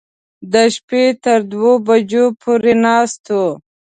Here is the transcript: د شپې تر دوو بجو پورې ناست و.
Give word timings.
د 0.51 0.53
شپې 0.75 1.03
تر 1.23 1.39
دوو 1.51 1.71
بجو 1.87 2.25
پورې 2.41 2.73
ناست 2.83 3.23
و. 3.37 3.39